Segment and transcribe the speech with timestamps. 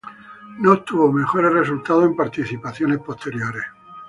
[0.57, 3.65] No obtuvo mejores resultados en participaciones posteriores.